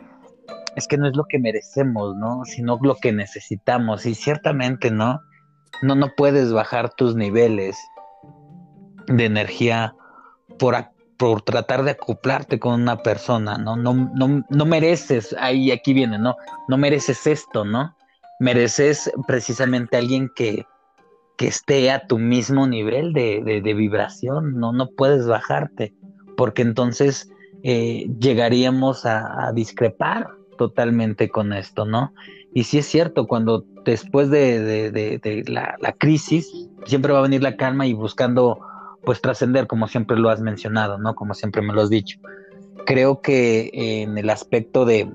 es 0.76 0.86
que 0.86 0.96
no 0.96 1.08
es 1.08 1.16
lo 1.16 1.24
que 1.24 1.38
merecemos, 1.38 2.16
¿no? 2.16 2.44
Sino 2.44 2.78
lo 2.80 2.94
que 2.96 3.12
necesitamos. 3.12 4.06
Y 4.06 4.14
ciertamente, 4.14 4.90
¿no? 4.90 5.20
No, 5.82 5.94
no 5.94 6.08
puedes 6.16 6.52
bajar 6.52 6.92
tus 6.94 7.14
niveles 7.14 7.76
de 9.06 9.24
energía 9.24 9.94
por, 10.58 10.76
por 11.16 11.42
tratar 11.42 11.84
de 11.84 11.92
acoplarte 11.92 12.58
con 12.58 12.80
una 12.80 13.02
persona, 13.02 13.58
¿no? 13.58 13.76
No, 13.76 13.94
no, 13.94 14.44
no 14.48 14.64
mereces, 14.66 15.34
ahí 15.38 15.70
aquí 15.70 15.92
viene, 15.92 16.18
¿no? 16.18 16.36
No 16.68 16.76
mereces 16.76 17.26
esto, 17.26 17.64
¿no? 17.64 17.96
Mereces 18.38 19.10
precisamente 19.26 19.96
alguien 19.96 20.30
que, 20.34 20.64
que 21.40 21.46
esté 21.46 21.90
a 21.90 22.06
tu 22.06 22.18
mismo 22.18 22.66
nivel 22.66 23.14
de, 23.14 23.42
de, 23.64 23.74
vibración, 23.74 24.60
¿no? 24.60 24.72
No 24.72 24.90
puedes 24.90 25.26
bajarte, 25.26 25.94
porque 26.36 26.60
entonces 26.60 27.30
eh, 27.62 28.10
llegaríamos 28.20 29.06
a, 29.06 29.50
discrepar 29.54 30.28
totalmente 30.58 31.30
con 31.30 31.54
esto, 31.54 31.86
¿no? 31.86 32.12
Y 32.52 32.64
sí 32.64 32.78
es 32.78 32.86
cierto, 32.86 33.26
cuando 33.26 33.64
después 33.84 34.30
de, 34.30 34.90
de 34.90 35.44
la, 35.46 35.76
la, 35.80 35.92
crisis, 35.92 36.68
siempre 36.84 37.12
va 37.12 37.20
a 37.20 37.22
venir 37.22 37.42
la 37.42 37.56
calma 37.56 37.86
y 37.86 37.92
buscando 37.92 38.58
pues 39.04 39.20
trascender, 39.20 39.66
como 39.66 39.88
siempre 39.88 40.18
lo 40.18 40.28
has 40.30 40.40
mencionado, 40.40 40.98
¿no? 40.98 41.14
Como 41.14 41.34
siempre 41.34 41.62
me 41.62 41.72
lo 41.72 41.82
has 41.82 41.90
dicho. 41.90 42.18
Creo 42.86 43.20
que 43.20 43.70
en 43.72 44.18
el 44.18 44.30
aspecto 44.30 44.84
de, 44.84 45.10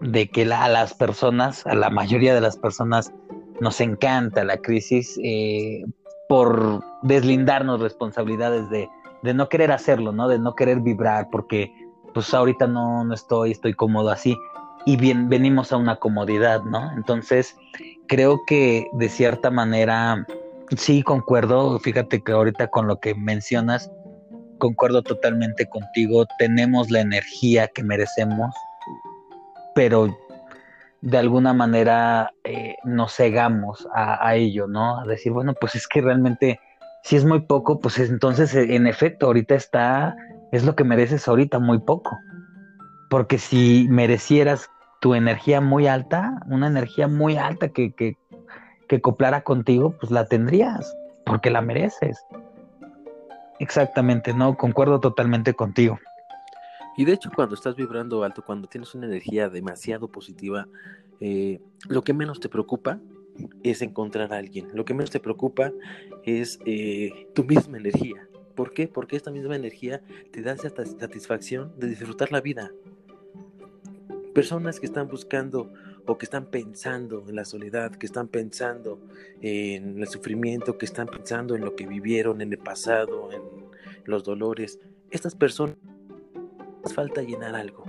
de 0.00 0.28
que 0.28 0.42
a 0.52 0.68
las 0.68 0.94
personas, 0.94 1.66
a 1.66 1.74
la 1.74 1.90
mayoría 1.90 2.34
de 2.34 2.40
las 2.40 2.56
personas, 2.56 3.12
nos 3.60 3.80
encanta 3.80 4.44
la 4.44 4.58
crisis 4.58 5.18
eh, 5.22 5.84
por 6.28 6.82
deslindarnos 7.02 7.80
responsabilidades 7.80 8.70
de, 8.70 8.88
de, 9.22 9.34
no 9.34 9.48
querer 9.48 9.72
hacerlo, 9.72 10.12
¿no? 10.12 10.28
De 10.28 10.38
no 10.38 10.54
querer 10.54 10.80
vibrar, 10.80 11.28
porque 11.30 11.72
pues 12.14 12.32
ahorita 12.32 12.66
no, 12.66 13.04
no 13.04 13.14
estoy, 13.14 13.50
estoy 13.50 13.74
cómodo 13.74 14.10
así. 14.10 14.36
Y 14.88 14.96
bien, 14.96 15.28
venimos 15.28 15.70
a 15.70 15.76
una 15.76 15.96
comodidad, 15.96 16.62
¿no? 16.62 16.90
Entonces, 16.92 17.54
creo 18.06 18.40
que 18.46 18.88
de 18.94 19.10
cierta 19.10 19.50
manera, 19.50 20.26
sí, 20.78 21.02
concuerdo, 21.02 21.78
fíjate 21.78 22.22
que 22.22 22.32
ahorita 22.32 22.68
con 22.68 22.86
lo 22.86 22.98
que 22.98 23.14
mencionas, 23.14 23.92
concuerdo 24.56 25.02
totalmente 25.02 25.66
contigo, 25.66 26.24
tenemos 26.38 26.90
la 26.90 27.00
energía 27.00 27.68
que 27.68 27.82
merecemos, 27.82 28.54
pero 29.74 30.16
de 31.02 31.18
alguna 31.18 31.52
manera 31.52 32.32
eh, 32.44 32.76
nos 32.84 33.14
cegamos 33.14 33.86
a, 33.94 34.36
ello, 34.36 34.68
¿no? 34.68 35.00
A 35.00 35.04
decir, 35.04 35.32
bueno, 35.32 35.52
pues 35.52 35.74
es 35.74 35.86
que 35.86 36.00
realmente, 36.00 36.60
si 37.02 37.16
es 37.16 37.26
muy 37.26 37.40
poco, 37.40 37.78
pues 37.78 37.98
entonces 37.98 38.54
eh, 38.54 38.74
en 38.74 38.86
efecto 38.86 39.26
ahorita 39.26 39.54
está, 39.54 40.16
es 40.50 40.64
lo 40.64 40.74
que 40.74 40.84
mereces 40.84 41.28
ahorita, 41.28 41.58
muy 41.58 41.78
poco. 41.78 42.16
Porque 43.10 43.36
si 43.36 43.86
merecieras 43.90 44.70
tu 45.00 45.14
energía 45.14 45.60
muy 45.60 45.86
alta, 45.86 46.40
una 46.46 46.66
energía 46.66 47.08
muy 47.08 47.36
alta 47.36 47.68
que, 47.68 47.92
que, 47.92 48.16
que 48.88 49.00
coplara 49.00 49.42
contigo, 49.42 49.94
pues 49.98 50.10
la 50.10 50.26
tendrías, 50.26 50.96
porque 51.24 51.50
la 51.50 51.60
mereces. 51.60 52.24
Exactamente, 53.58 54.32
no, 54.34 54.56
concuerdo 54.56 55.00
totalmente 55.00 55.54
contigo. 55.54 55.98
Y 56.96 57.04
de 57.04 57.12
hecho, 57.12 57.30
cuando 57.34 57.54
estás 57.54 57.76
vibrando 57.76 58.24
alto, 58.24 58.42
cuando 58.44 58.68
tienes 58.68 58.94
una 58.94 59.06
energía 59.06 59.48
demasiado 59.48 60.08
positiva, 60.08 60.66
eh, 61.20 61.60
lo 61.88 62.02
que 62.02 62.12
menos 62.12 62.40
te 62.40 62.48
preocupa 62.48 62.98
es 63.62 63.82
encontrar 63.82 64.32
a 64.32 64.38
alguien. 64.38 64.68
Lo 64.74 64.84
que 64.84 64.94
menos 64.94 65.10
te 65.10 65.20
preocupa 65.20 65.72
es 66.24 66.58
eh, 66.66 67.28
tu 67.34 67.44
misma 67.44 67.78
energía. 67.78 68.28
¿Por 68.56 68.72
qué? 68.72 68.88
Porque 68.88 69.16
esta 69.16 69.30
misma 69.30 69.54
energía 69.54 70.02
te 70.32 70.42
da 70.42 70.52
esa 70.52 70.70
satisfacción 70.70 71.72
de 71.78 71.86
disfrutar 71.86 72.32
la 72.32 72.40
vida. 72.40 72.72
Personas 74.38 74.78
que 74.78 74.86
están 74.86 75.08
buscando 75.08 75.72
o 76.06 76.16
que 76.16 76.24
están 76.24 76.44
pensando 76.44 77.24
en 77.26 77.34
la 77.34 77.44
soledad, 77.44 77.90
que 77.90 78.06
están 78.06 78.28
pensando 78.28 79.00
en 79.40 79.98
el 79.98 80.06
sufrimiento, 80.06 80.78
que 80.78 80.86
están 80.86 81.08
pensando 81.08 81.56
en 81.56 81.64
lo 81.64 81.74
que 81.74 81.88
vivieron 81.88 82.40
en 82.40 82.52
el 82.52 82.58
pasado, 82.58 83.32
en 83.32 83.42
los 84.04 84.22
dolores. 84.22 84.78
Estas 85.10 85.34
personas 85.34 85.76
falta 86.94 87.20
llenar 87.20 87.56
algo. 87.56 87.84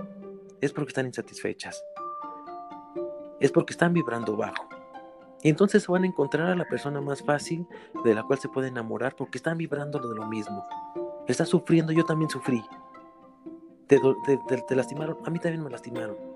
Es 0.60 0.72
porque 0.72 0.88
están 0.88 1.06
insatisfechas. 1.06 1.84
Es 3.38 3.52
porque 3.52 3.72
están 3.72 3.94
vibrando 3.94 4.36
bajo. 4.36 4.68
Y 5.44 5.50
entonces 5.50 5.86
van 5.86 6.02
a 6.02 6.08
encontrar 6.08 6.48
a 6.48 6.56
la 6.56 6.64
persona 6.64 7.00
más 7.00 7.22
fácil 7.22 7.64
de 8.04 8.12
la 8.12 8.24
cual 8.24 8.40
se 8.40 8.48
puede 8.48 8.66
enamorar 8.66 9.14
porque 9.14 9.38
están 9.38 9.56
vibrando 9.56 10.00
de 10.00 10.16
lo 10.16 10.26
mismo. 10.26 10.66
Estás 11.28 11.48
sufriendo, 11.48 11.92
yo 11.92 12.04
también 12.04 12.28
sufrí. 12.28 12.64
Te, 13.86 14.00
te, 14.66 14.74
lastimaron, 14.74 15.16
a 15.24 15.30
mí 15.30 15.38
también 15.38 15.62
me 15.62 15.70
lastimaron. 15.70 16.29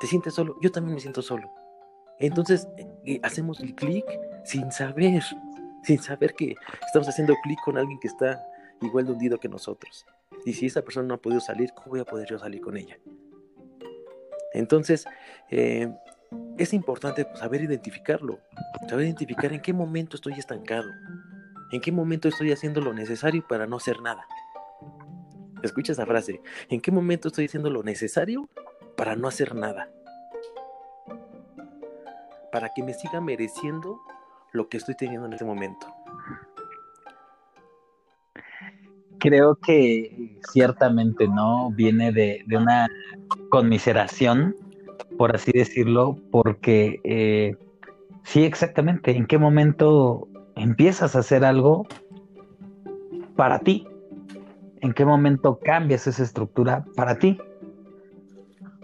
Te 0.00 0.06
sientes 0.06 0.34
solo, 0.34 0.56
yo 0.60 0.72
también 0.72 0.94
me 0.94 1.00
siento 1.00 1.20
solo. 1.20 1.50
Entonces 2.18 2.66
eh, 3.04 3.20
hacemos 3.22 3.60
el 3.60 3.74
clic 3.74 4.04
sin 4.44 4.72
saber, 4.72 5.22
sin 5.82 5.98
saber 6.02 6.34
que 6.34 6.54
estamos 6.86 7.08
haciendo 7.08 7.34
clic 7.42 7.58
con 7.64 7.76
alguien 7.76 7.98
que 8.00 8.08
está 8.08 8.42
igual 8.80 9.06
de 9.06 9.12
hundido 9.12 9.38
que 9.38 9.48
nosotros. 9.48 10.06
Y 10.44 10.54
si 10.54 10.66
esa 10.66 10.82
persona 10.82 11.06
no 11.06 11.14
ha 11.14 11.20
podido 11.20 11.40
salir, 11.40 11.72
¿cómo 11.74 11.90
voy 11.90 12.00
a 12.00 12.04
poder 12.04 12.26
yo 12.28 12.38
salir 12.38 12.62
con 12.62 12.76
ella? 12.76 12.98
Entonces, 14.54 15.06
eh, 15.50 15.92
es 16.56 16.72
importante 16.72 17.24
pues, 17.24 17.38
saber 17.38 17.62
identificarlo, 17.62 18.40
saber 18.88 19.04
identificar 19.04 19.52
en 19.52 19.60
qué 19.60 19.72
momento 19.72 20.16
estoy 20.16 20.34
estancado, 20.34 20.90
en 21.72 21.80
qué 21.80 21.92
momento 21.92 22.28
estoy 22.28 22.52
haciendo 22.52 22.80
lo 22.80 22.92
necesario 22.92 23.44
para 23.46 23.66
no 23.66 23.76
hacer 23.76 24.00
nada. 24.00 24.26
Escucha 25.62 25.92
esa 25.92 26.06
frase, 26.06 26.40
¿en 26.68 26.80
qué 26.80 26.90
momento 26.90 27.28
estoy 27.28 27.46
haciendo 27.46 27.68
lo 27.68 27.82
necesario 27.82 28.48
para 29.00 29.16
no 29.16 29.28
hacer 29.28 29.54
nada? 29.54 29.88
Para 32.52 32.68
que 32.68 32.82
me 32.82 32.92
siga 32.92 33.18
mereciendo 33.22 33.98
lo 34.52 34.68
que 34.68 34.76
estoy 34.76 34.94
teniendo 34.94 35.26
en 35.26 35.32
este 35.32 35.46
momento 35.46 35.86
creo 39.18 39.54
que 39.56 40.38
ciertamente 40.50 41.28
no 41.28 41.70
viene 41.72 42.10
de, 42.10 42.44
una 42.56 42.88
conmiseración, 43.50 44.56
por 45.18 45.34
así 45.34 45.52
decirlo, 45.52 46.16
porque 46.30 47.00
eh, 47.04 47.56
sí, 48.24 48.44
exactamente, 48.44 49.10
¿en 49.16 49.26
qué 49.26 49.36
momento 49.36 50.26
empiezas 50.56 51.16
a 51.16 51.20
hacer 51.20 51.44
algo 51.44 51.86
para 53.36 53.60
ti? 53.60 53.86
¿En 54.80 54.94
qué 54.94 55.04
momento 55.04 55.58
cambias 55.62 56.06
esa 56.06 56.22
estructura 56.22 56.86
para 56.96 57.18
ti? 57.18 57.38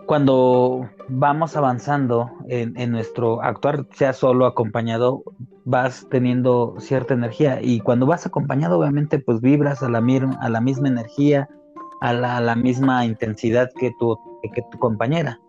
Cuando 0.06 0.88
vamos 1.08 1.56
avanzando 1.56 2.30
en, 2.48 2.92
nuestro 2.92 3.42
actuar, 3.42 3.86
sea 3.92 4.12
solo 4.12 4.46
acompañado, 4.46 5.24
vas 5.64 6.06
teniendo 6.10 6.76
cierta 6.78 7.14
energía 7.14 7.60
y 7.60 7.80
cuando 7.80 8.06
vas 8.06 8.24
acompañado 8.24 8.78
obviamente 8.78 9.18
pues 9.18 9.40
vibras 9.40 9.82
a 9.82 9.88
la, 9.88 9.98
a 10.40 10.48
la 10.48 10.60
misma 10.60 10.88
energía, 10.88 11.48
a 12.00 12.12
la, 12.12 12.54
misma 12.54 13.04
intensidad 13.04 13.68
que 13.78 13.90
tu, 13.98 14.16
compañera. 14.78 15.40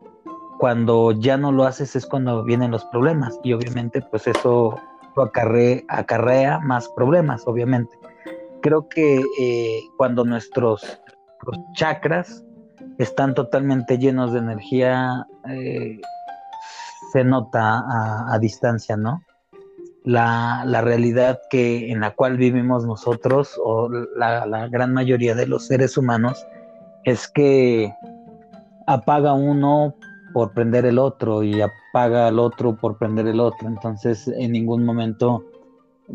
Cuando 0.58 1.12
ya 1.12 1.38
no 1.38 1.52
lo 1.52 1.66
haces 1.66 1.96
es 1.96 2.08
cuando 2.08 2.44
vienen 2.44 2.72
los 2.72 2.84
problemas 2.86 3.40
y 3.44 3.54
obviamente 3.54 4.02
pues 4.10 4.26
eso 4.26 4.76
acarrea, 5.18 5.84
acarrea 5.88 6.60
más 6.62 6.90
problemas, 6.90 7.44
obviamente. 7.46 7.96
Creo 8.64 8.90
que 8.90 9.24
eh, 9.40 9.82
cuando 9.98 10.26
nuestros, 10.26 11.00
chakras 11.76 12.44
están 12.98 13.34
totalmente 13.34 13.98
llenos 13.98 14.34
de 14.34 14.39
energía, 14.39 15.27
eh, 15.50 16.00
se 17.12 17.24
nota 17.24 17.84
a 18.34 18.38
distancia, 18.39 18.98
¿no? 18.98 19.22
la, 20.08 20.63
la, 20.66 20.80
realidad 20.80 21.42
que 21.50 21.92
en 21.92 22.00
la 22.00 22.12
cual 22.12 22.38
vivimos 22.38 22.86
nosotros 22.86 23.60
o 23.62 23.89
la, 23.89 24.46
la, 24.46 24.70
gran 24.70 24.94
mayoría 24.94 25.36
de 25.36 25.48
los 25.48 25.68
seres 25.68 25.98
humanos 25.98 26.48
es 27.04 27.27
que 27.27 27.94
apaga 28.88 29.34
uno 29.34 29.96
por 30.34 30.54
prender 30.54 30.86
el 30.86 30.98
otro 30.98 31.44
y 31.44 31.62
apaga 31.62 32.27
al 32.27 32.39
otro 32.39 32.77
por 32.77 32.98
prender 32.98 33.27
el 33.27 33.42
otro. 33.42 33.68
Entonces 33.68 34.30
en 34.30 34.54
ningún 34.54 34.86
momento 34.86 35.44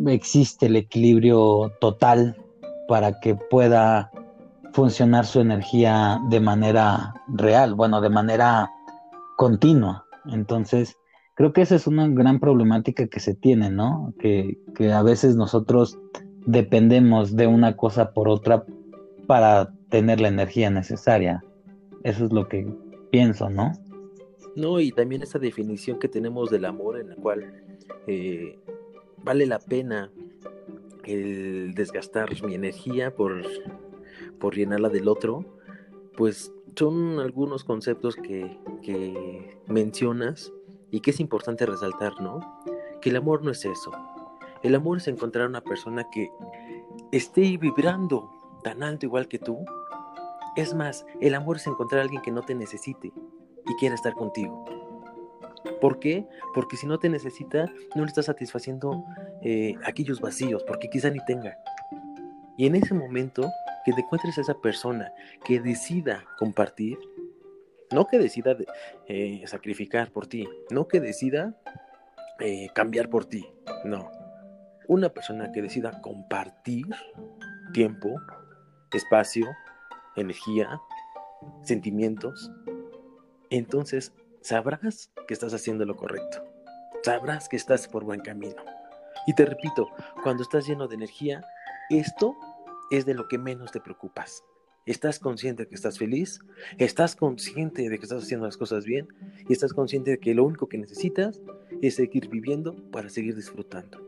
existe 0.07 0.67
el 0.67 0.77
equilibrio 0.77 1.71
total 1.79 2.35
para 2.89 3.21
que 3.21 3.35
pueda 3.35 4.11
funcionar 4.73 5.27
su 5.27 5.41
energía 5.41 6.21
de 6.29 6.41
manera 6.41 7.15
real, 7.29 7.75
bueno, 7.75 8.01
de 8.01 8.11
manera 8.11 8.71
continua. 9.37 10.07
Entonces, 10.27 10.97
Creo 11.35 11.53
que 11.53 11.63
esa 11.63 11.77
es 11.77 11.87
una 11.87 12.09
gran 12.09 12.41
problemática 12.41 13.07
que 13.07 13.21
se 13.21 13.35
tiene, 13.35 13.71
¿no? 13.71 14.13
Que, 14.19 14.59
a 14.93 15.03
veces 15.03 15.35
nosotros 15.35 15.99
dependemos 16.47 17.37
de 17.37 17.47
una 17.47 17.77
cosa 17.77 18.13
por 18.13 18.29
otra 18.29 18.65
para 19.27 19.73
tener 19.89 20.21
la 20.21 20.29
energía 20.29 20.71
necesaria. 20.71 21.43
Eso 22.03 22.27
es 22.27 22.33
lo 22.33 22.49
que 22.49 22.67
pienso, 23.11 23.49
¿no? 23.49 23.73
No, 24.57 24.79
y 24.81 24.93
también 24.93 25.23
esa 25.23 25.39
definición 25.39 25.99
que 25.99 26.09
tenemos 26.09 26.51
del 26.51 26.67
amor 26.67 27.01
en 27.01 27.09
la 27.09 27.17
cual 27.17 27.65
eh, 28.07 28.59
vale 29.25 29.47
la 29.47 29.59
pena 29.59 30.13
el 31.05 31.73
desgastar 31.75 32.29
mi 32.45 32.55
energía 32.55 33.15
por, 33.15 33.43
por 34.43 34.57
llenarla 34.57 34.89
del 34.89 35.07
otro, 35.07 35.45
pues 36.17 36.53
son 36.75 37.21
algunos 37.21 37.63
conceptos 37.63 38.17
que, 38.17 38.59
que 38.83 39.57
mencionas 39.69 40.53
y 40.91 40.99
que 40.99 41.13
es 41.13 41.21
importante 41.21 41.65
resaltar, 41.65 42.21
¿no? 42.21 42.41
Que 43.01 43.11
el 43.11 43.17
amor 43.17 43.45
no 43.45 43.53
es 43.53 43.65
eso. 43.65 43.93
El 44.65 44.75
amor 44.75 44.97
es 44.97 45.07
encontrar 45.07 45.47
una 45.47 45.61
persona 45.61 46.09
que 46.11 46.29
esté 47.13 47.57
vibrando 47.57 48.33
tan 48.65 48.83
alto 48.83 49.07
igual 49.07 49.29
que 49.29 49.39
tú. 49.39 49.65
Es 50.57 50.75
más, 50.75 51.07
el 51.21 51.37
amor 51.37 51.59
es 51.59 51.67
encontrar 51.69 52.01
a 52.01 52.03
alguien 52.03 52.21
que 52.21 52.33
no 52.33 52.43
te 52.43 52.57
necesite 52.57 53.13
y 53.65 53.75
quiera 53.79 53.95
estar 53.95 54.15
contigo. 54.15 54.65
¿Por 55.81 56.01
qué? 56.01 56.27
Porque 56.53 56.77
si 56.77 56.89
no 56.89 56.99
te 56.99 57.09
necesita, 57.09 57.67
no 57.95 58.03
le 58.03 58.09
estás 58.09 58.27
satisfaciendo 58.27 59.05
eh, 59.43 59.77
aquellos 59.85 60.21
vacíos, 60.21 60.65
porque 60.65 60.91
quizá 60.91 61.11
ni 61.11 61.25
tenga. 61.27 61.57
Y 62.57 62.67
en 62.67 62.75
ese 62.75 62.93
momento 62.93 63.49
que 63.85 63.93
te 63.93 64.01
encuentres 64.01 64.39
a 64.39 64.43
esa 64.43 64.61
persona 64.61 65.13
que 65.45 65.61
decida 65.61 66.25
compartir, 66.39 66.99
no 67.93 68.07
que 68.07 68.19
decida 68.19 68.57
eh, 69.07 69.43
sacrificar 69.47 70.11
por 70.13 70.27
ti, 70.27 70.49
no 70.71 70.89
que 70.89 71.01
decida 71.01 71.57
eh, 72.41 72.69
cambiar 72.75 73.09
por 73.09 73.27
ti, 73.27 73.47
no. 73.85 74.11
Una 74.89 75.11
persona 75.11 75.53
que 75.53 75.63
decida 75.63 76.01
compartir 76.01 76.87
tiempo, 77.73 78.21
espacio, 78.93 79.47
energía, 80.17 80.81
sentimientos, 81.63 82.51
entonces 83.51 84.13
sabrás 84.41 85.11
que 85.27 85.35
estás 85.35 85.55
haciendo 85.55 85.85
lo 85.85 85.97
correcto. 85.97 86.45
Sabrás 87.03 87.49
que 87.49 87.57
estás 87.57 87.89
por 87.89 88.05
buen 88.05 88.21
camino. 88.21 88.63
Y 89.27 89.35
te 89.35 89.45
repito, 89.45 89.89
cuando 90.23 90.43
estás 90.43 90.67
lleno 90.67 90.89
de 90.89 90.95
energía, 90.95 91.43
esto 91.91 92.37
es 92.93 93.07
de 93.07 93.15
lo 93.15 93.27
que 93.27 93.39
menos 93.39 93.73
te 93.73 93.81
preocupas. 93.81 94.45
Estás 94.85 95.19
consciente 95.19 95.63
de 95.63 95.69
que 95.69 95.75
estás 95.75 95.99
feliz, 95.99 96.41
estás 96.77 97.17
consciente 97.17 97.89
de 97.89 97.99
que 97.99 98.05
estás 98.05 98.25
haciendo 98.25 98.47
las 98.47 98.59
cosas 98.59 98.85
bien 98.85 99.09
y 99.49 99.53
estás 99.53 99.73
consciente 99.73 100.11
de 100.11 100.19
que 100.19 100.35
lo 100.35 100.45
único 100.45 100.69
que 100.69 100.77
necesitas 100.77 101.41
es 101.81 101.95
seguir 101.95 102.29
viviendo 102.29 102.77
para 102.91 103.09
seguir 103.09 103.35
disfrutando. 103.35 103.99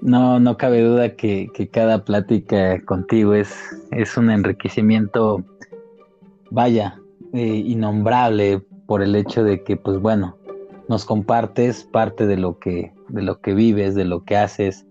No, 0.00 0.40
no 0.40 0.56
cabe 0.56 0.82
duda 0.82 1.14
que, 1.14 1.48
cada 1.70 2.04
plática 2.04 2.84
contigo 2.84 3.34
es, 3.34 3.54
es 3.92 4.16
un 4.16 4.28
enriquecimiento, 4.30 5.44
vaya, 6.50 6.98
eh, 7.34 7.46
innombrable 7.46 8.60
por 8.86 9.00
el 9.02 9.14
hecho 9.14 9.44
de 9.44 9.62
que, 9.62 9.76
pues 9.76 10.00
bueno, 10.00 10.36
nos 10.88 11.04
compartes 11.04 11.84
parte 11.84 12.26
de 12.26 12.36
lo 12.36 12.58
que, 12.58 12.92
de 13.08 13.22
lo 13.22 13.40
que 13.40 13.54
vives, 13.54 13.94
de 13.94 14.06
lo 14.06 14.24
que 14.24 14.36
haces 14.36 14.86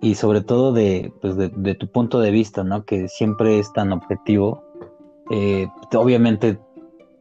y 0.00 0.14
sobre 0.14 0.42
todo 0.42 0.72
de, 0.72 1.12
pues 1.20 1.36
de, 1.36 1.74
tu 1.74 1.90
punto 1.90 2.20
de 2.20 2.30
vista, 2.30 2.62
¿no? 2.64 2.84
Que 2.84 3.08
siempre 3.08 3.58
es 3.58 3.72
tan 3.72 3.92
objetivo. 3.92 4.62
Eh, 5.30 5.68
obviamente 5.94 6.58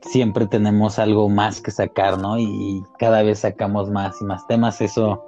siempre 0.01 0.47
tenemos 0.47 0.99
algo 0.99 1.27
más 1.27 1.61
que 1.61 1.71
sacar, 1.71 2.19
¿no? 2.19 2.37
Y 2.37 2.83
cada 2.99 3.23
vez 3.23 3.39
sacamos 3.39 3.89
más 3.89 4.21
y 4.21 4.25
más 4.25 4.45
temas. 4.47 4.79
Eso 4.81 5.23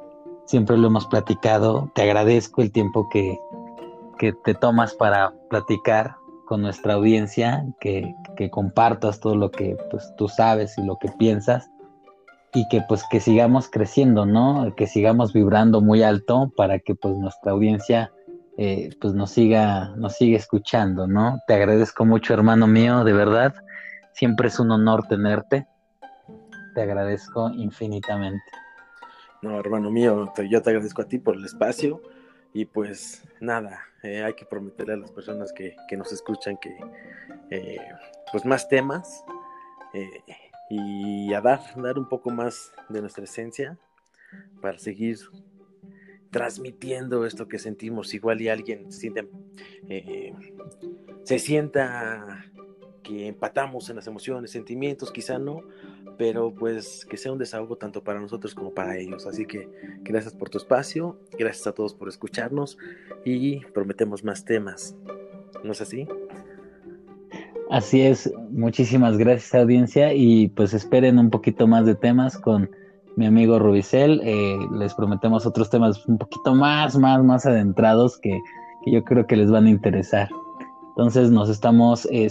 siempre 0.45 0.77
lo 0.77 0.87
hemos 0.87 1.07
platicado. 1.07 1.91
Te 1.95 2.03
agradezco 2.03 2.61
el 2.61 2.71
tiempo 2.71 3.07
que, 3.09 3.37
que 4.19 4.33
te 4.33 4.53
tomas 4.53 4.93
para 4.93 5.33
platicar 5.49 6.15
con 6.45 6.61
nuestra 6.61 6.95
audiencia, 6.95 7.65
que, 7.79 8.13
que 8.35 8.49
compartas 8.49 9.19
todo 9.19 9.35
lo 9.35 9.51
que 9.51 9.77
pues, 9.91 10.13
tú 10.17 10.27
sabes 10.27 10.77
y 10.77 10.83
lo 10.83 10.97
que 10.97 11.09
piensas 11.17 11.69
y 12.53 12.67
que 12.67 12.81
pues 12.87 13.03
que 13.09 13.19
sigamos 13.19 13.69
creciendo, 13.69 14.25
¿no? 14.25 14.73
Que 14.75 14.87
sigamos 14.87 15.33
vibrando 15.33 15.81
muy 15.81 16.03
alto 16.03 16.51
para 16.55 16.79
que 16.79 16.95
pues 16.95 17.15
nuestra 17.17 17.51
audiencia 17.51 18.11
eh, 18.57 18.89
pues 18.99 19.13
nos 19.13 19.31
siga, 19.31 19.95
nos 19.95 20.15
siga 20.15 20.37
escuchando, 20.37 21.07
¿no? 21.07 21.39
Te 21.47 21.53
agradezco 21.53 22.05
mucho, 22.05 22.33
hermano 22.33 22.67
mío, 22.67 23.03
de 23.03 23.13
verdad. 23.13 23.53
Siempre 24.13 24.47
es 24.47 24.59
un 24.59 24.71
honor 24.71 25.07
tenerte. 25.07 25.67
Te 26.75 26.81
agradezco 26.81 27.51
infinitamente. 27.51 28.43
No, 29.41 29.57
hermano 29.59 29.89
mío, 29.91 30.33
yo 30.49 30.61
te 30.61 30.69
agradezco 30.71 31.03
a 31.03 31.05
ti 31.05 31.19
por 31.19 31.35
el 31.35 31.45
espacio 31.45 32.01
y 32.51 32.65
pues 32.65 33.23
nada, 33.39 33.79
eh, 34.03 34.23
hay 34.23 34.33
que 34.33 34.45
prometerle 34.45 34.93
a 34.95 34.97
las 34.97 35.11
personas 35.11 35.53
que, 35.53 35.75
nos 35.95 36.11
escuchan 36.11 36.57
que 36.57 36.75
eh, 37.51 37.77
pues 38.31 38.45
más 38.45 38.67
temas 38.67 39.23
y 40.69 41.33
a 41.33 41.41
dar, 41.41 41.59
dar 41.77 41.97
un 41.97 42.07
poco 42.07 42.29
más 42.29 42.71
de 42.89 43.01
nuestra 43.01 43.23
esencia 43.23 43.77
para 44.61 44.77
seguir 44.77 45.17
transmitiendo 46.31 47.25
esto 47.25 47.47
que 47.47 47.59
sentimos. 47.59 48.13
Igual 48.13 48.41
y 48.41 48.49
alguien 48.49 48.91
se, 48.91 49.11
eh, 49.89 50.33
se 51.23 51.39
sienta 51.39 52.45
que 53.03 53.27
empatamos 53.27 53.89
en 53.89 53.95
las 53.95 54.07
emociones, 54.07 54.51
sentimientos, 54.51 55.11
quizá 55.11 55.39
no, 55.39 55.63
pero 56.17 56.53
pues 56.53 57.05
que 57.05 57.17
sea 57.17 57.31
un 57.31 57.39
desahogo 57.39 57.77
tanto 57.77 58.03
para 58.03 58.19
nosotros 58.19 58.53
como 58.53 58.73
para 58.73 58.97
ellos. 58.97 59.25
Así 59.25 59.45
que 59.45 59.67
gracias 60.01 60.35
por 60.35 60.49
tu 60.49 60.59
espacio, 60.59 61.19
gracias 61.37 61.65
a 61.65 61.71
todos 61.73 61.95
por 61.95 62.07
escucharnos 62.07 62.77
y 63.25 63.61
prometemos 63.67 64.23
más 64.23 64.45
temas. 64.45 64.95
¿No 65.63 65.71
es 65.71 65.81
así? 65.81 66.07
Así 67.69 68.01
es, 68.01 68.31
muchísimas 68.49 69.17
gracias 69.17 69.53
audiencia 69.53 70.11
y 70.13 70.47
pues 70.49 70.73
esperen 70.73 71.19
un 71.19 71.29
poquito 71.29 71.67
más 71.67 71.85
de 71.85 71.93
temas 71.93 72.35
con 72.35 72.67
mi 73.15 73.27
amigo 73.27 73.59
Rubicel. 73.59 74.21
Eh, 74.23 74.57
les 74.71 74.95
prometemos 74.95 75.45
otros 75.45 75.69
temas 75.69 76.03
un 76.07 76.17
poquito 76.17 76.55
más, 76.55 76.97
más, 76.97 77.23
más 77.23 77.45
adentrados 77.45 78.17
que, 78.17 78.39
yo 78.87 79.03
creo 79.03 79.27
que 79.27 79.35
les 79.35 79.51
van 79.51 79.67
a 79.67 79.69
interesar. 79.69 80.29
Entonces 80.89 81.29
nos 81.29 81.47
estamos, 81.47 82.07
eh, 82.11 82.29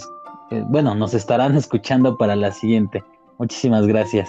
bueno, 0.71 0.97
nos 0.97 1.15
estarán 1.15 1.55
escuchando 1.57 2.17
para 2.19 2.35
la 2.35 2.51
siguiente. 2.51 3.05
Muchísimas 3.39 3.87
gracias. 3.87 4.29